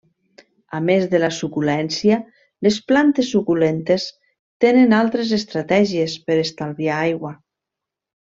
A 0.77 0.77
més 0.85 1.03
de 1.09 1.17
la 1.19 1.27
suculència, 1.39 2.15
les 2.67 2.79
plantes 2.91 3.29
suculentes 3.35 4.07
tenen 4.67 4.97
altres 5.01 5.35
estratègies 5.39 6.17
per 6.31 6.39
estalviar 6.47 6.97
aigua. 7.13 7.35